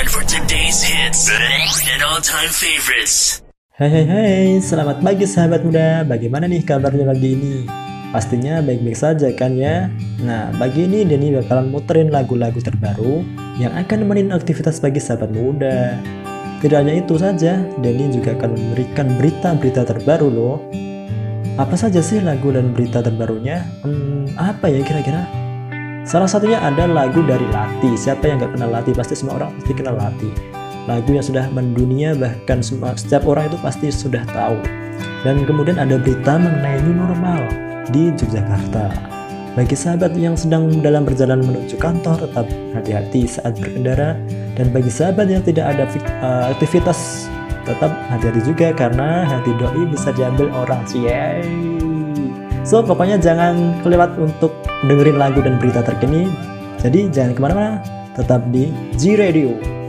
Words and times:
one 0.00 0.08
for 0.08 0.24
today's. 0.24 0.80
Hai 3.76 3.88
hai 3.92 4.04
hai, 4.08 4.56
selamat 4.56 5.04
pagi 5.04 5.28
sahabat 5.28 5.60
muda. 5.60 6.08
Bagaimana 6.08 6.48
nih 6.48 6.64
kabarnya 6.64 7.04
pagi 7.04 7.36
ini? 7.36 7.54
Pastinya 8.08 8.64
baik-baik 8.64 8.96
saja 8.96 9.28
kan 9.36 9.52
ya? 9.60 9.92
Nah, 10.24 10.56
pagi 10.56 10.88
ini 10.88 11.04
Denny 11.04 11.36
bakalan 11.36 11.68
muterin 11.68 12.08
lagu-lagu 12.08 12.64
terbaru 12.64 13.20
yang 13.60 13.76
akan 13.76 14.08
nemenin 14.08 14.32
aktivitas 14.32 14.80
pagi 14.80 15.04
sahabat 15.04 15.36
muda. 15.36 16.00
Tidak 16.64 16.80
hanya 16.80 16.96
itu 16.96 17.20
saja, 17.20 17.60
Denny 17.84 18.08
juga 18.08 18.32
akan 18.40 18.56
memberikan 18.56 19.20
berita-berita 19.20 19.84
terbaru 19.84 20.28
loh. 20.32 20.56
Apa 21.60 21.76
saja 21.76 22.00
sih 22.00 22.24
lagu 22.24 22.48
dan 22.48 22.72
berita 22.72 23.04
terbarunya? 23.04 23.68
Hmm, 23.84 24.32
apa 24.40 24.72
ya 24.72 24.80
kira-kira? 24.80 25.39
Salah 26.04 26.26
satunya 26.26 26.56
ada 26.58 26.88
lagu 26.88 27.20
dari 27.20 27.44
Lati. 27.52 27.92
Siapa 27.92 28.24
yang 28.24 28.40
gak 28.40 28.56
kenal 28.56 28.72
Lati? 28.72 28.96
Pasti 28.96 29.14
semua 29.14 29.36
orang 29.36 29.52
pasti 29.60 29.72
kenal 29.76 29.96
Lati. 30.00 30.30
Lagu 30.88 31.10
yang 31.12 31.22
sudah 31.22 31.44
mendunia 31.52 32.16
bahkan 32.16 32.64
semua, 32.64 32.96
setiap 32.96 33.28
orang 33.28 33.52
itu 33.52 33.58
pasti 33.60 33.92
sudah 33.92 34.24
tahu. 34.32 34.58
Dan 35.22 35.44
kemudian 35.44 35.76
ada 35.76 36.00
berita 36.00 36.40
mengenai 36.40 36.80
new 36.82 36.96
normal 36.96 37.44
di 37.92 38.08
Yogyakarta. 38.16 38.88
Bagi 39.54 39.76
sahabat 39.76 40.16
yang 40.16 40.38
sedang 40.38 40.72
dalam 40.80 41.04
perjalanan 41.04 41.44
menuju 41.44 41.76
kantor, 41.76 42.24
tetap 42.24 42.46
hati-hati 42.72 43.28
saat 43.28 43.60
berkendara. 43.60 44.16
Dan 44.56 44.72
bagi 44.72 44.88
sahabat 44.88 45.28
yang 45.28 45.44
tidak 45.44 45.76
ada 45.76 45.84
uh, 46.24 46.54
aktivitas, 46.54 47.28
tetap 47.68 47.92
hati-hati 48.08 48.40
juga 48.46 48.72
karena 48.72 49.28
hati 49.28 49.52
doi 49.60 49.84
bisa 49.90 50.14
diambil 50.16 50.48
orang. 50.54 50.80
Yeay. 50.96 51.89
So 52.62 52.84
pokoknya 52.84 53.16
jangan 53.16 53.80
kelewat 53.80 54.20
untuk 54.20 54.52
dengerin 54.84 55.16
lagu 55.16 55.40
dan 55.40 55.56
berita 55.56 55.80
terkini. 55.80 56.28
Jadi 56.80 57.08
jangan 57.12 57.32
ke 57.36 57.40
mana-mana, 57.40 57.72
tetap 58.16 58.44
di 58.52 58.72
G 58.96 59.16
Radio. 59.16 59.79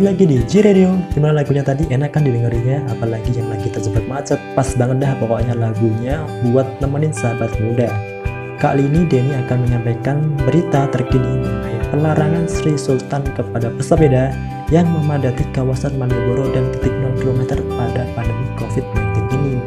Balik 0.00 0.16
lagi 0.16 0.32
di 0.32 0.36
G 0.48 0.52
Radio, 0.64 0.96
di 1.12 1.20
mana 1.20 1.44
lagunya 1.44 1.60
tadi? 1.60 1.84
Enakan 1.92 2.24
didengerinnya, 2.24 2.88
apalagi 2.88 3.36
yang 3.36 3.52
lagi 3.52 3.68
terjebak 3.68 4.00
macet, 4.08 4.40
pas 4.56 4.64
banget 4.72 4.96
dah 5.04 5.12
pokoknya 5.20 5.52
lagunya 5.52 6.24
buat 6.48 6.64
nemenin 6.80 7.12
sahabat 7.12 7.52
muda. 7.60 7.92
Kali 8.56 8.88
ini 8.88 9.04
Denny 9.04 9.36
akan 9.44 9.68
menyampaikan 9.68 10.40
berita 10.40 10.88
terkini 10.88 11.44
mengenai 11.44 11.84
pelarangan 11.92 12.48
Sri 12.48 12.80
Sultan 12.80 13.28
kepada 13.36 13.68
pesepeda 13.76 14.32
yang 14.72 14.88
memadati 14.88 15.44
kawasan 15.52 16.00
Malioboro 16.00 16.48
dan 16.48 16.72
titik 16.72 16.96
0 16.96 17.20
km 17.20 17.60
pada 17.76 18.08
pandemi 18.16 18.48
COVID-19 18.56 19.36
ini. 19.36 19.60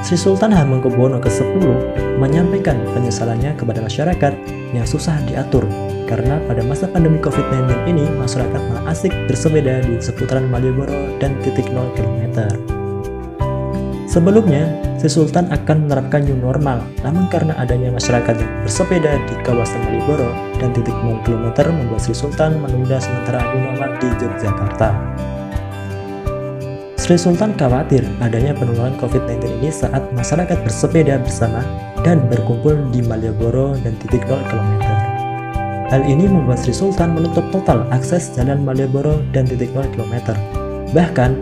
Sri 0.00 0.16
Sultan 0.16 0.56
Hamengkubuwono 0.56 1.20
ke-10 1.20 1.60
menyampaikan 2.16 2.80
penyesalannya 2.96 3.52
kepada 3.60 3.84
masyarakat 3.84 4.32
yang 4.74 4.88
susah 4.88 5.16
diatur 5.24 5.64
karena 6.04 6.36
pada 6.44 6.60
masa 6.66 6.84
pandemi 6.90 7.16
COVID-19 7.22 7.88
ini 7.88 8.04
masyarakat 8.18 8.60
malah 8.70 8.92
asik 8.92 9.14
bersepeda 9.30 9.80
di 9.86 9.96
seputaran 10.02 10.50
Malioboro 10.50 11.16
dan 11.22 11.38
titik 11.40 11.70
0 11.72 11.94
km. 11.96 12.44
Sebelumnya, 14.04 14.68
Sri 15.00 15.10
Sultan 15.10 15.50
akan 15.50 15.88
menerapkan 15.88 16.22
new 16.22 16.38
normal, 16.38 16.86
namun 17.02 17.26
karena 17.32 17.56
adanya 17.58 17.90
masyarakat 17.90 18.36
yang 18.38 18.52
bersepeda 18.62 19.18
di 19.26 19.34
kawasan 19.42 19.80
Malioboro 19.90 20.30
dan 20.62 20.70
titik 20.70 20.94
0 20.94 21.18
km 21.26 21.50
membuat 21.72 22.04
Sri 22.04 22.14
Sultan 22.14 22.62
menunda 22.62 23.02
sementara 23.02 23.42
new 23.52 23.64
normal 23.64 23.90
di 23.98 24.08
Yogyakarta. 24.14 25.23
Sri 27.04 27.20
Sultan 27.20 27.52
khawatir 27.60 28.00
adanya 28.24 28.56
penularan 28.56 28.96
COVID-19 28.96 29.60
ini 29.60 29.68
saat 29.68 30.08
masyarakat 30.16 30.56
bersepeda 30.64 31.20
bersama 31.20 31.60
dan 32.00 32.24
berkumpul 32.32 32.80
di 32.96 33.04
Malioboro 33.04 33.76
dan 33.84 33.92
titik 34.00 34.24
0 34.24 34.40
km. 34.48 34.72
Hal 35.92 36.00
ini 36.08 36.24
membuat 36.24 36.64
Sri 36.64 36.72
Sultan 36.72 37.12
menutup 37.12 37.44
total 37.52 37.84
akses 37.92 38.32
jalan 38.32 38.64
Malioboro 38.64 39.20
dan 39.36 39.44
titik 39.44 39.68
0 39.76 39.84
km. 39.92 40.32
Bahkan, 40.96 41.36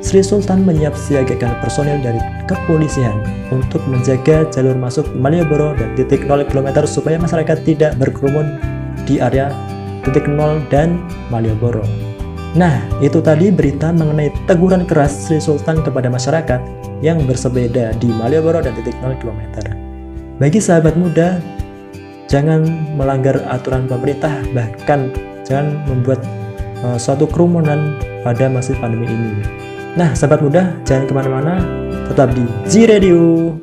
Sri 0.00 0.24
Sultan 0.24 0.64
menyiapsiagakan 0.64 1.60
personil 1.60 2.00
dari 2.00 2.16
kepolisian 2.48 3.20
untuk 3.52 3.84
menjaga 3.84 4.48
jalur 4.48 4.80
masuk 4.80 5.04
Malioboro 5.12 5.76
dan 5.76 5.92
titik 5.92 6.24
0 6.24 6.48
km 6.48 6.88
supaya 6.88 7.20
masyarakat 7.20 7.60
tidak 7.68 8.00
berkerumun 8.00 8.56
di 9.04 9.20
area 9.20 9.52
titik 10.08 10.24
0 10.24 10.64
dan 10.72 10.96
Malioboro. 11.28 12.11
Nah, 12.52 12.84
itu 13.00 13.24
tadi 13.24 13.48
berita 13.48 13.88
mengenai 13.96 14.28
teguran 14.44 14.84
keras 14.84 15.24
Sri 15.24 15.40
Sultan 15.40 15.80
kepada 15.80 16.12
masyarakat 16.12 16.60
yang 17.00 17.24
bersepeda 17.24 17.96
di 17.96 18.12
Malioboro 18.12 18.60
dan 18.60 18.76
titik 18.76 18.92
0 19.00 19.16
km. 19.24 19.40
Bagi 20.36 20.60
sahabat 20.60 20.92
muda, 20.92 21.40
jangan 22.28 22.68
melanggar 22.92 23.40
aturan 23.48 23.88
pemerintah, 23.88 24.44
bahkan 24.52 25.08
jangan 25.48 25.80
membuat 25.88 26.20
uh, 26.84 27.00
suatu 27.00 27.24
kerumunan 27.24 27.96
pada 28.20 28.52
masa 28.52 28.76
pandemi 28.76 29.08
ini. 29.08 29.32
Nah, 29.96 30.12
sahabat 30.12 30.44
muda, 30.44 30.76
jangan 30.84 31.04
ke 31.08 31.12
mana-mana, 31.16 31.54
tetap 32.12 32.36
di 32.36 32.44
G 32.68 32.84
Radio. 32.84 33.61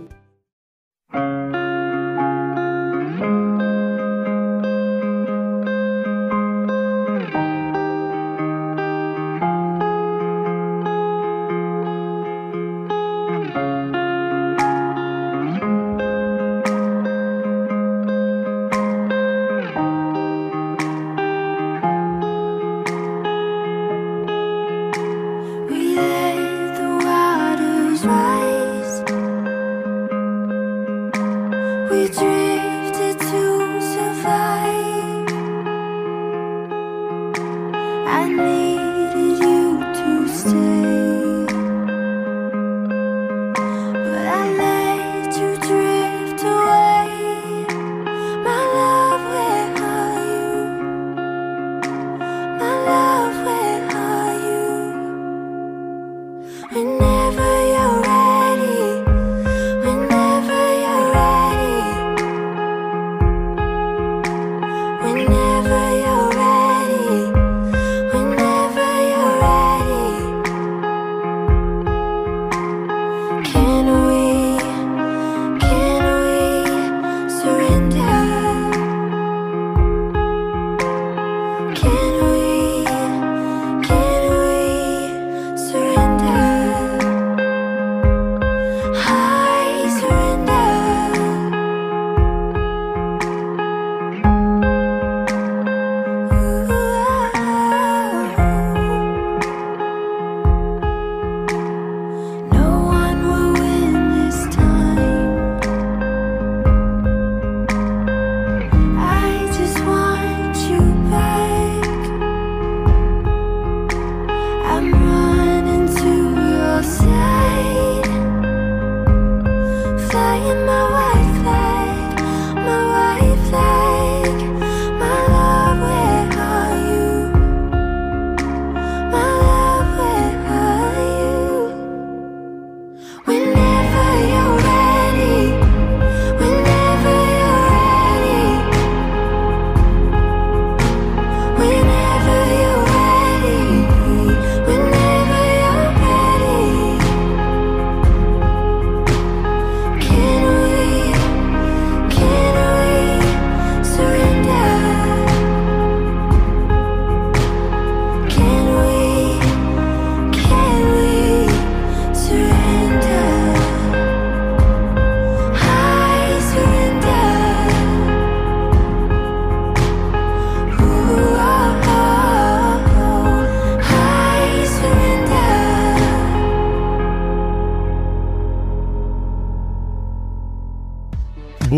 dream 32.11 32.48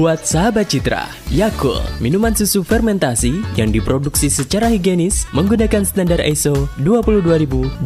Buat 0.02 0.26
sahabat 0.26 0.66
Citra, 0.66 1.06
Yakult, 1.30 1.86
minuman 2.02 2.34
susu 2.34 2.66
fermentasi 2.66 3.38
yang 3.54 3.70
diproduksi 3.70 4.34
secara 4.34 4.66
higienis 4.66 5.30
menggunakan 5.30 5.86
standar 5.86 6.18
ISO 6.26 6.66
22000-2005. 6.82 7.86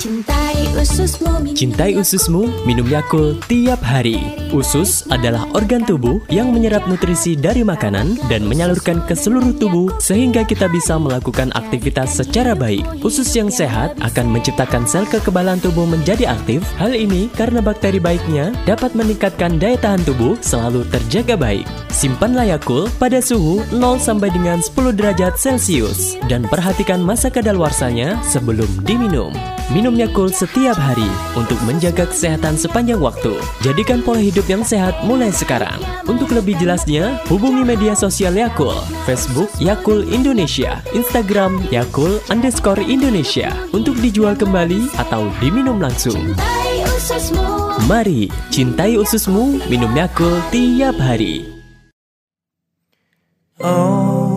Cintai 0.00 0.35
ususmu, 0.35 0.35
Cintai 1.56 1.96
ususmu, 1.96 2.52
minum 2.68 2.84
Yakult 2.84 3.40
tiap 3.48 3.80
hari. 3.80 4.20
Usus 4.52 5.08
adalah 5.08 5.48
organ 5.56 5.80
tubuh 5.88 6.20
yang 6.28 6.52
menyerap 6.52 6.84
nutrisi 6.84 7.32
dari 7.32 7.64
makanan 7.64 8.20
dan 8.28 8.44
menyalurkan 8.44 9.00
ke 9.08 9.16
seluruh 9.16 9.56
tubuh 9.56 9.88
sehingga 9.96 10.44
kita 10.44 10.68
bisa 10.68 11.00
melakukan 11.00 11.48
aktivitas 11.56 12.20
secara 12.20 12.52
baik. 12.52 12.84
Usus 13.00 13.32
yang 13.32 13.48
sehat 13.48 13.96
akan 14.04 14.28
menciptakan 14.28 14.84
sel 14.84 15.08
kekebalan 15.08 15.56
tubuh 15.64 15.88
menjadi 15.88 16.28
aktif. 16.28 16.60
Hal 16.76 16.92
ini 16.92 17.32
karena 17.32 17.64
bakteri 17.64 17.96
baiknya 17.96 18.52
dapat 18.68 18.92
meningkatkan 18.92 19.56
daya 19.56 19.80
tahan 19.80 20.04
tubuh 20.04 20.36
selalu 20.44 20.84
terjaga 20.92 21.40
baik. 21.40 21.64
Simpanlah 21.88 22.52
Yakult 22.52 22.92
pada 23.00 23.24
suhu 23.24 23.64
0 23.72 23.96
sampai 23.96 24.28
dengan 24.28 24.60
10 24.60 24.92
derajat 24.92 25.40
Celcius 25.40 26.20
dan 26.28 26.44
perhatikan 26.44 27.00
masa 27.00 27.32
kadaluarsanya 27.32 28.20
sebelum 28.20 28.68
diminum. 28.84 29.32
Minum 29.74 29.98
Yakult 29.98 30.30
setiap 30.30 30.65
hari 30.74 31.06
untuk 31.38 31.54
menjaga 31.62 32.10
kesehatan 32.10 32.58
sepanjang 32.58 32.98
waktu. 32.98 33.38
Jadikan 33.62 34.02
pola 34.02 34.18
hidup 34.18 34.50
yang 34.50 34.66
sehat 34.66 34.98
mulai 35.06 35.30
sekarang. 35.30 35.78
Untuk 36.10 36.34
lebih 36.34 36.58
jelasnya, 36.58 37.22
hubungi 37.30 37.62
media 37.62 37.94
sosial 37.94 38.34
Yakult, 38.34 38.82
Facebook 39.06 39.46
Yakult 39.62 40.10
Indonesia, 40.10 40.82
Instagram 40.90 41.62
Yakult 41.70 42.18
underscore 42.26 42.82
Indonesia 42.82 43.54
untuk 43.70 43.94
dijual 44.02 44.34
kembali 44.34 44.90
atau 44.98 45.30
diminum 45.38 45.78
langsung. 45.78 46.34
Mari, 47.86 48.26
cintai 48.50 48.98
ususmu, 48.98 49.62
minum 49.70 49.94
Yakult 49.94 50.42
tiap 50.50 50.98
hari. 50.98 51.46
Oh, 53.62 54.36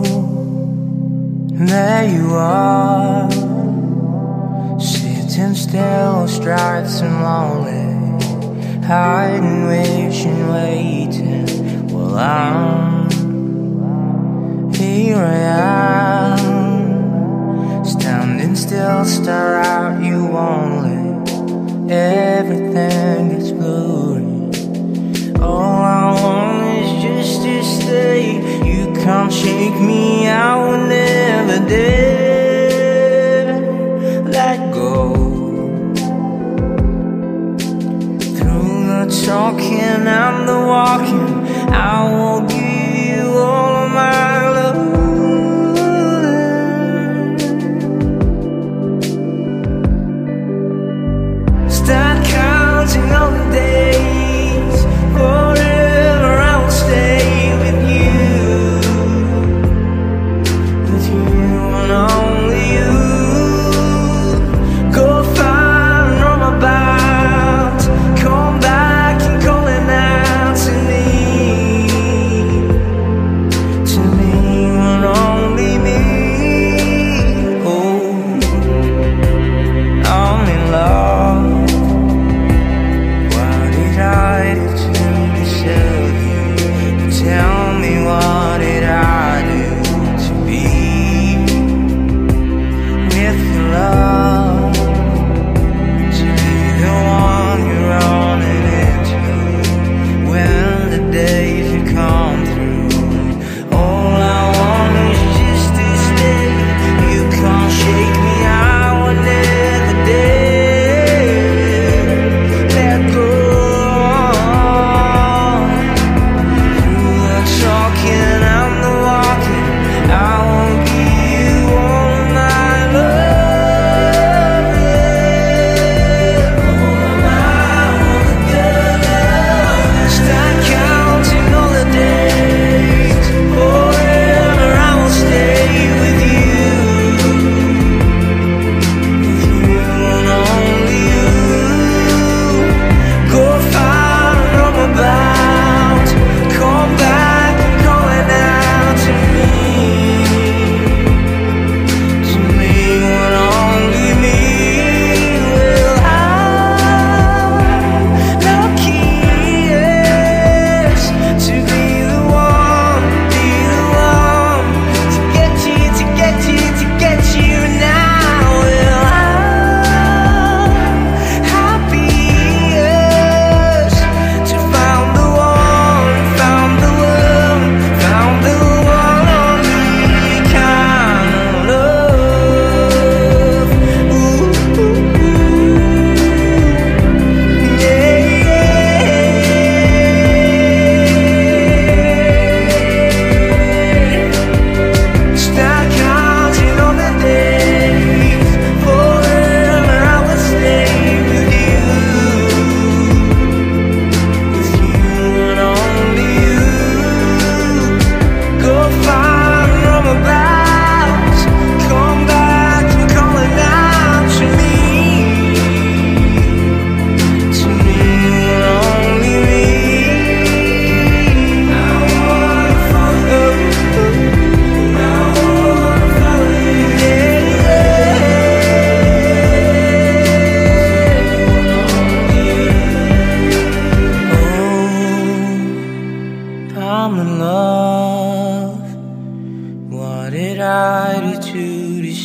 there 1.52 2.08
you 2.08 2.32
are, 2.32 3.28
sitting 5.40 5.54
still, 5.54 6.28
stripes 6.28 7.00
and 7.00 7.22
lonely, 7.22 8.84
hiding, 8.84 9.66
wishing, 9.66 10.48
waiting. 10.50 11.88
Well, 11.88 12.18
I'm 12.18 13.08
Here 14.74 15.16
I 15.16 15.36
am, 16.36 17.84
standing 17.84 18.54
still, 18.54 19.04
stare 19.06 19.56
at 19.56 20.02
you 20.02 20.28
only. 20.36 21.08
Everything 21.90 23.30
is 23.30 23.52
blurry. 23.52 24.24
All 25.40 25.82
I 26.02 26.20
want 26.22 26.62
is 26.78 27.02
just 27.02 27.42
to 27.42 27.62
stay. 27.62 28.36
You 28.62 28.92
can't 29.02 29.32
shake 29.32 29.80
me, 29.80 30.28
I 30.28 30.56
will 30.56 30.86
never 30.86 31.60
let 34.30 34.72
go. 34.72 35.19
Talking 39.10 40.06
and 40.06 40.48
the 40.48 40.54
walking, 40.54 41.46
I 41.72 42.10
will 42.12 42.46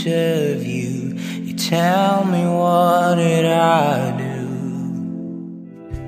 deserve 0.06 0.62
you? 0.62 1.18
You 1.42 1.58
tell 1.58 2.22
me 2.30 2.46
what 2.46 3.18
did 3.18 3.50
I 3.50 4.14
do? 4.14 4.38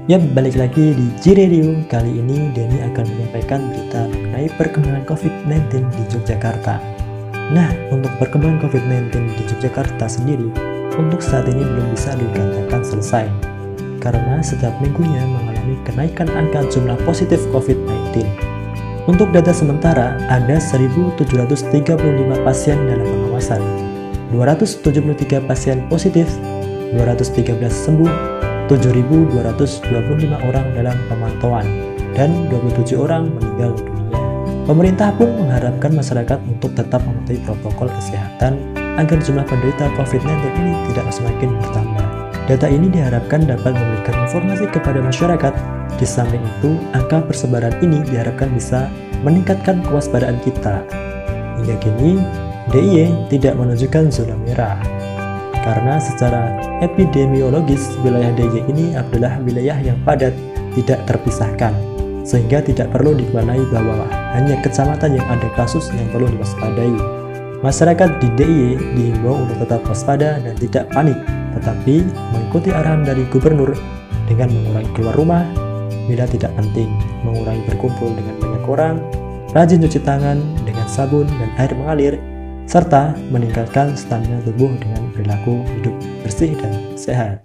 Yap, 0.05 0.21
balik 0.37 0.53
lagi 0.53 0.93
di 0.93 1.07
G-Radio. 1.19 1.81
Kali 1.89 2.21
ini 2.21 2.53
Denny 2.53 2.79
akan 2.93 3.05
menyampaikan 3.09 3.73
berita 3.73 4.05
mengenai 4.07 4.47
perkembangan 4.55 5.03
COVID-19 5.09 5.81
di 5.81 6.03
Yogyakarta. 6.13 6.77
Nah, 7.51 7.73
untuk 7.89 8.13
perkembangan 8.21 8.69
COVID-19 8.69 9.33
di 9.33 9.43
Yogyakarta 9.49 10.05
sendiri, 10.05 10.47
untuk 10.95 11.19
saat 11.19 11.49
ini 11.49 11.65
belum 11.65 11.91
bisa 11.91 12.13
dikatakan 12.15 12.85
selesai. 12.85 13.25
Karena 13.97 14.39
setiap 14.45 14.77
minggunya 14.79 15.25
mengalami 15.25 15.75
kenaikan 15.83 16.29
angka 16.37 16.69
jumlah 16.69 16.95
positif 17.03 17.41
COVID-19. 17.49 18.23
Untuk 19.09 19.33
data 19.33 19.51
sementara, 19.51 20.21
ada 20.31 20.55
1.735 20.61 21.19
pasien 22.45 22.77
dalam 22.87 23.07
pengawasan, 23.07 23.86
273 24.31 25.43
pasien 25.47 25.87
positif, 25.87 26.27
213 26.95 27.71
sembuh, 27.71 28.11
7.225 28.67 30.47
orang 30.51 30.65
dalam 30.75 30.97
pemantauan, 31.07 31.67
dan 32.11 32.51
27 32.51 32.99
orang 32.99 33.31
meninggal 33.39 33.71
dunia. 33.79 34.19
Pemerintah 34.67 35.15
pun 35.15 35.31
mengharapkan 35.39 35.95
masyarakat 35.95 36.39
untuk 36.43 36.75
tetap 36.75 36.99
mematuhi 37.07 37.39
protokol 37.47 37.87
kesehatan 37.87 38.59
agar 38.99 39.17
jumlah 39.23 39.47
penderita 39.47 39.87
COVID-19 39.95 40.27
ini 40.59 40.73
tidak 40.91 41.07
semakin 41.15 41.55
bertambah. 41.63 42.05
Data 42.47 42.67
ini 42.67 42.87
diharapkan 42.91 43.47
dapat 43.47 43.75
memberikan 43.75 44.27
informasi 44.27 44.65
kepada 44.71 44.99
masyarakat. 44.99 45.53
Di 45.95 46.07
samping 46.07 46.43
itu, 46.43 46.75
angka 46.91 47.23
persebaran 47.23 47.75
ini 47.79 48.03
diharapkan 48.07 48.51
bisa 48.51 48.91
meningkatkan 49.23 49.83
kewaspadaan 49.87 50.39
kita. 50.43 50.83
Hingga 51.59 51.75
kini, 51.79 52.19
DIY 52.71 53.31
tidak 53.31 53.55
menunjukkan 53.55 54.11
zona 54.11 54.35
merah. 54.43 54.79
Karena 55.63 55.99
secara 55.99 56.55
epidemiologis, 56.79 57.95
wilayah 58.03 58.31
DIY 58.35 58.67
ini 58.71 58.95
adalah 58.95 59.39
wilayah 59.43 59.79
yang 59.79 59.99
padat, 60.03 60.35
tidak 60.75 61.03
terpisahkan. 61.07 61.73
sehingga 62.27 62.59
tidak 62.59 62.91
perlu 62.91 63.15
diwarnai 63.15 63.63
bahwa 63.71 64.03
hanya 64.35 64.59
kecamatan 64.59 65.15
yang 65.15 65.23
ada 65.31 65.47
kasus 65.55 65.87
yang 65.95 66.11
perlu 66.11 66.27
diwaspadai. 66.27 66.91
Masyarakat 67.63 68.19
di 68.19 68.27
DIY 68.35 68.71
diimbau 68.99 69.47
untuk 69.47 69.63
tetap 69.63 69.81
waspada 69.87 70.35
dan 70.43 70.53
tidak 70.59 70.91
panik, 70.91 71.15
tetapi 71.55 72.03
mengikuti 72.35 72.69
arahan 72.75 73.07
dari 73.07 73.23
gubernur 73.31 73.71
dengan 74.27 74.51
mengurangi 74.51 74.91
keluar 74.91 75.15
rumah 75.15 75.43
bila 76.05 76.27
tidak 76.27 76.51
penting, 76.59 76.91
mengurangi 77.23 77.63
berkumpul 77.65 78.11
dengan 78.11 78.35
banyak 78.43 78.63
orang, 78.67 78.95
rajin 79.55 79.79
cuci 79.87 79.99
tangan 80.03 80.37
dengan 80.67 80.85
sabun 80.85 81.25
dan 81.31 81.49
air 81.57 81.71
mengalir, 81.73 82.19
serta 82.67 83.15
meningkatkan 83.31 83.95
stamina 83.95 84.43
tubuh 84.43 84.67
dengan 84.75 85.07
perilaku 85.15 85.63
hidup 85.79 85.95
bersih 86.27 86.51
dan 86.59 86.75
sehat. 86.99 87.39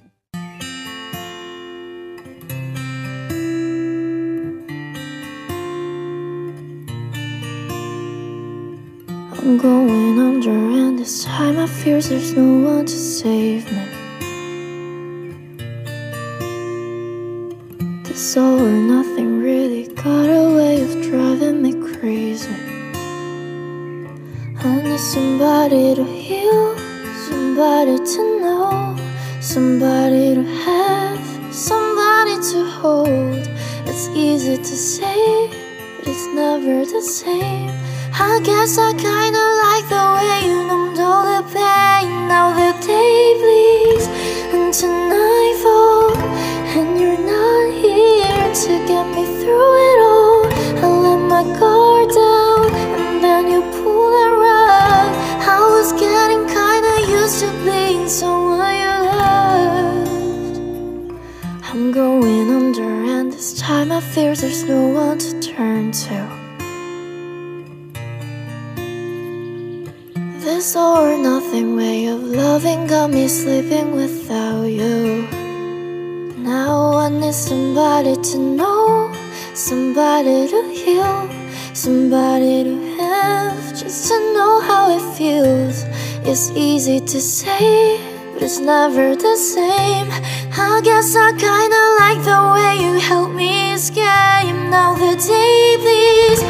I'm 9.42 9.58
going 9.58 10.18
under, 10.18 10.54
and 10.54 10.98
this 10.98 11.22
time 11.22 11.58
I 11.58 11.66
fear 11.70 12.02
there's 12.02 12.34
no 12.34 12.62
one 12.62 12.86
to 12.86 12.98
save 12.98 13.66
me. 13.70 13.86
This 18.06 18.34
all 18.34 18.58
or 18.58 18.74
nothing 18.74 19.38
really 19.38 19.86
got 19.94 20.26
a 20.30 20.50
way 20.50 20.82
of 20.82 20.98
driving 21.02 21.31
need 24.92 25.00
somebody 25.00 25.94
to 25.94 26.04
heal, 26.04 26.76
somebody 27.26 27.96
to 27.96 28.40
know, 28.40 28.96
somebody 29.40 30.34
to 30.34 30.44
have, 30.64 31.54
somebody 31.54 32.36
to 32.50 32.58
hold. 32.78 33.42
It's 33.86 34.08
easy 34.08 34.56
to 34.58 34.76
say, 34.92 35.48
but 35.96 36.08
it's 36.08 36.26
never 36.34 36.84
the 36.84 37.00
same. 37.00 37.70
I 38.12 38.40
guess 38.44 38.76
I 38.76 38.92
kinda 39.08 39.44
like 39.64 39.86
the 39.94 40.04
way 40.16 40.36
you 40.48 40.58
numbed 40.68 41.00
all 41.00 41.24
the 41.32 41.42
pain. 41.54 42.28
Now 42.28 42.46
the 42.60 42.70
day 42.86 43.16
bleeds 43.40 44.06
into 44.52 44.88
this 64.02 64.10
time 64.10 64.10
I 64.10 64.14
fear 64.14 64.34
there's 64.34 64.64
no 64.64 64.88
one 64.88 65.18
to 65.18 65.40
turn 65.40 65.92
to. 65.92 66.28
This 70.40 70.76
all 70.76 71.04
or 71.04 71.18
nothing 71.18 71.76
way 71.76 72.06
of 72.06 72.22
loving 72.22 72.86
got 72.86 73.10
me 73.10 73.28
sleeping 73.28 73.94
without 73.94 74.64
you. 74.64 75.28
Now 76.38 76.94
I 76.94 77.08
need 77.08 77.34
somebody 77.34 78.16
to 78.16 78.38
know, 78.38 79.12
somebody 79.54 80.48
to 80.48 80.62
heal, 80.72 81.28
somebody 81.74 82.64
to 82.64 82.96
have, 82.98 83.78
just 83.78 84.08
to 84.08 84.18
know 84.34 84.60
how 84.60 84.90
it 84.96 85.16
feels. 85.16 85.84
It's 86.24 86.50
easy 86.50 87.00
to 87.00 87.20
say, 87.20 88.00
but 88.34 88.42
it's 88.42 88.58
never 88.58 89.14
the 89.16 89.36
same. 89.36 90.10
I 90.54 90.82
guess 90.84 91.16
I 91.16 91.32
kinda 91.32 91.82
like 92.00 92.22
the 92.24 92.40
way 92.52 92.84
you 92.84 93.00
help 93.00 93.30
me 93.30 93.72
escape. 93.72 94.54
Now 94.68 94.92
the 94.92 95.16
day 95.16 95.76
bleeds 95.80 96.42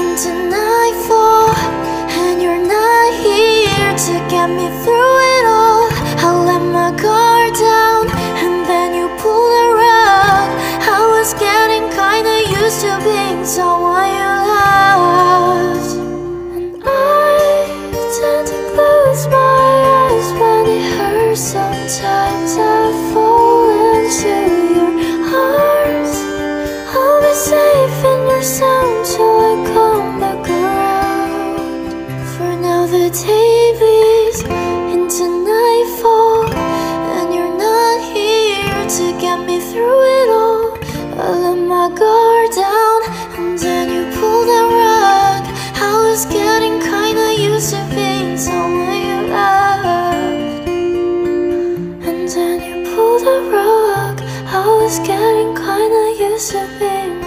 into 0.00 0.32
nightfall, 0.48 1.52
and 2.20 2.40
you're 2.42 2.56
not 2.56 3.12
here 3.20 3.92
to 4.06 4.14
get 4.32 4.48
me 4.48 4.66
through 4.82 5.16
it 5.36 5.44
all. 5.44 5.88
I 6.24 6.30
let 6.48 6.62
my 6.62 6.90
guard 7.02 7.52
down, 7.52 8.08
and 8.42 8.64
then 8.64 8.94
you 8.94 9.08
pull 9.20 9.46
the 9.56 9.66
rug. 9.82 10.48
I 10.96 11.00
was 11.14 11.34
getting 11.34 11.86
kinda 11.90 12.36
used 12.62 12.80
to 12.80 12.92
being 13.04 13.44
someone 13.44 14.08
you 14.08 14.34
loved. 14.54 15.59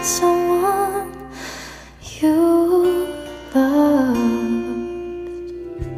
Someone 0.04 1.12
you 2.20 2.36
loved. 3.56 4.20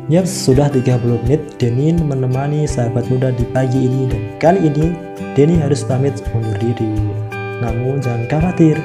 Yap, 0.05 0.29
sudah 0.29 0.69
30 0.69 1.01
menit 1.25 1.41
Denny 1.57 1.97
menemani 1.97 2.69
sahabat 2.69 3.09
muda 3.09 3.33
di 3.33 3.41
pagi 3.49 3.89
ini 3.89 4.05
dan 4.05 4.21
kali 4.37 4.69
ini 4.69 4.93
Denny 5.33 5.57
harus 5.57 5.81
pamit 5.81 6.21
undur 6.29 6.53
diri. 6.61 6.85
Namun 7.57 8.05
jangan 8.05 8.29
khawatir, 8.29 8.77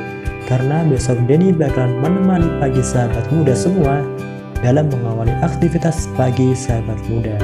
karena 0.49 0.81
besok 0.89 1.21
Denny 1.29 1.53
bakalan 1.53 2.01
menemani 2.01 2.49
pagi 2.57 2.81
sahabat 2.81 3.29
muda 3.29 3.53
semua 3.53 4.01
dalam 4.65 4.89
mengawali 4.89 5.37
aktivitas 5.45 6.09
pagi 6.17 6.57
sahabat 6.57 6.97
muda. 7.13 7.37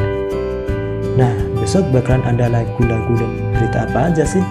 Nah, 1.17 1.33
besok 1.61 1.85
bakalan 1.93 2.25
ada 2.25 2.49
lagu-lagu 2.49 3.13
dan 3.17 3.31
berita 3.53 3.89
apa 3.89 4.13
aja 4.13 4.25
sih? 4.25 4.45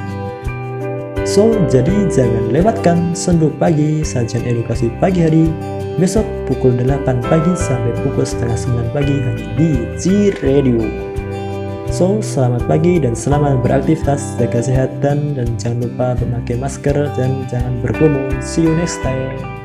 So, 1.36 1.52
jadi 1.68 2.08
jangan 2.08 2.48
lewatkan 2.48 3.12
sendu 3.12 3.52
pagi 3.60 4.08
sajian 4.08 4.48
edukasi 4.48 4.88
pagi 5.04 5.20
hari 5.20 5.52
besok 6.00 6.24
pukul 6.48 6.80
8 6.80 7.04
pagi 7.28 7.52
sampai 7.60 7.92
pukul 8.08 8.24
setengah 8.24 8.56
9 8.56 8.96
pagi 8.96 9.20
hanya 9.20 9.44
di 9.60 9.84
G 10.00 10.32
Radio. 10.40 10.80
So, 11.92 12.24
selamat 12.24 12.72
pagi 12.72 13.04
dan 13.04 13.20
selamat 13.20 13.60
beraktivitas, 13.68 14.40
jaga 14.40 14.64
kesehatan 14.64 15.36
dan 15.36 15.60
jangan 15.60 15.84
lupa 15.84 16.16
memakai 16.24 16.56
masker 16.56 17.12
dan 17.20 17.44
jangan 17.52 17.84
berkerumun. 17.84 18.32
See 18.40 18.64
you 18.64 18.72
next 18.72 19.04
time. 19.04 19.65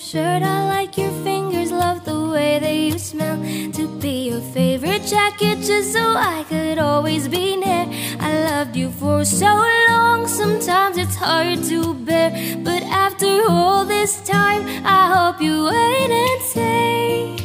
Shirt, 0.00 0.42
I 0.42 0.66
like 0.66 0.96
your 0.96 1.10
fingers, 1.22 1.70
love 1.70 2.04
the 2.04 2.28
way 2.30 2.58
that 2.58 2.74
you 2.74 2.98
smell. 2.98 3.36
To 3.72 3.86
be 4.00 4.30
your 4.30 4.40
favorite 4.40 5.02
jacket, 5.02 5.58
just 5.58 5.92
so 5.92 6.14
I 6.16 6.44
could 6.48 6.78
always 6.78 7.28
be 7.28 7.56
near. 7.56 7.86
I 8.18 8.30
loved 8.50 8.76
you 8.76 8.90
for 8.90 9.24
so 9.24 9.52
long, 9.88 10.26
sometimes 10.26 10.96
it's 10.96 11.16
hard 11.16 11.62
to 11.64 11.94
bear. 11.94 12.30
But 12.64 12.82
after 12.84 13.42
all 13.48 13.84
this 13.84 14.20
time, 14.22 14.62
I 14.86 15.02
hope 15.14 15.42
you 15.42 15.64
wait 15.66 16.10
and 16.10 16.42
say, 16.42 17.36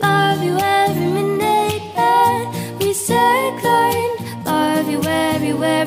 Love 0.00 0.42
you 0.42 0.58
every 0.58 1.06
minute 1.06 1.82
that 1.94 2.76
we 2.80 2.92
second. 2.92 4.44
Love 4.44 4.88
you 4.90 5.00
everywhere 5.04 5.86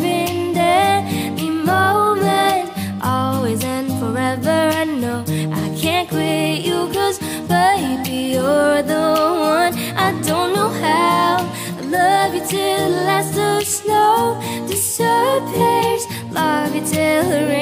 you 6.19 6.89
Cause 6.93 7.19
baby 7.47 8.33
you're 8.33 8.81
the 8.83 9.05
one. 9.39 9.73
I 9.97 10.11
don't 10.21 10.53
know 10.53 10.69
how 10.69 11.37
I 11.77 11.81
love 11.81 12.35
you 12.35 12.45
till 12.47 12.89
the 12.89 13.05
last 13.05 13.37
of 13.37 13.67
snow 13.67 14.39
disappears. 14.67 16.05
Love 16.31 16.75
you 16.75 16.85
till 16.85 17.52